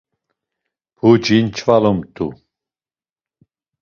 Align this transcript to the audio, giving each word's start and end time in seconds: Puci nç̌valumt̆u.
Puci 0.95 1.37
nç̌valumt̆u. 1.45 2.27